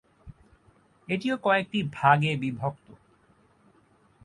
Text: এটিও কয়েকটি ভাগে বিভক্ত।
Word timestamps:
এটিও 1.07 1.35
কয়েকটি 1.37 1.79
ভাগে 1.93 2.31
বিভক্ত। 2.35 2.87